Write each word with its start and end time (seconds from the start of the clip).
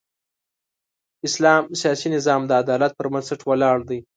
اسلام 1.27 1.63
سیاسي 1.81 2.07
نظام 2.15 2.41
د 2.45 2.51
عدالت 2.61 2.91
پر 2.97 3.05
بنسټ 3.13 3.39
ولاړ 3.45 3.77
دی. 3.89 3.99